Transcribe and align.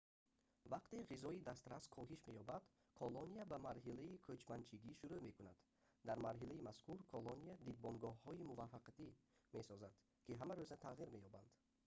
вақте 0.73 0.99
ғизои 1.11 1.39
дастрас 1.47 1.83
коҳиш 1.95 2.21
меёбад 2.29 2.63
колония 2.99 3.43
ба 3.51 3.57
марҳилаи 3.67 4.21
кӯчманчигӣ 4.25 4.91
шурӯъ 4.99 5.19
мекунад 5.27 5.59
дар 6.07 6.17
марҳилаи 6.27 6.65
мазкур 6.67 6.97
колония 7.13 7.55
дидбонгоҳҳои 7.65 8.47
муваққатӣ 8.51 9.07
месозад 9.55 9.93
ки 10.23 10.31
ҳамарӯза 10.41 10.75
тағйир 10.85 11.09
меёбанд 11.15 11.49